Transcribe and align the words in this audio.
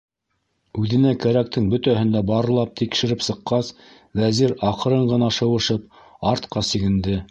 Үҙенә 0.83 1.11
кәрәктең 1.25 1.67
бөтәһен 1.75 2.15
дә 2.17 2.23
барлап, 2.31 2.73
тикшереп 2.83 3.23
сыҡҡас, 3.29 3.71
Вәзир, 4.23 4.59
аҡрын 4.75 5.09
ғына 5.17 5.33
шыуышып, 5.41 5.91
артҡа 6.35 6.71
сигенде. 6.77 7.19